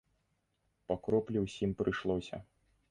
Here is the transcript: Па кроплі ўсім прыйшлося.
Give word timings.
Па 0.91 0.97
кроплі 1.07 1.37
ўсім 1.45 1.79
прыйшлося. 1.85 2.43